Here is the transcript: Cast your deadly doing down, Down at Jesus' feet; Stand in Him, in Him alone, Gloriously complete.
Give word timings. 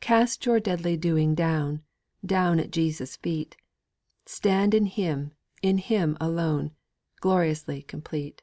Cast 0.00 0.46
your 0.46 0.60
deadly 0.60 0.96
doing 0.96 1.34
down, 1.34 1.82
Down 2.24 2.58
at 2.58 2.70
Jesus' 2.70 3.16
feet; 3.18 3.54
Stand 4.24 4.72
in 4.72 4.86
Him, 4.86 5.32
in 5.60 5.76
Him 5.76 6.16
alone, 6.22 6.74
Gloriously 7.20 7.82
complete. 7.82 8.40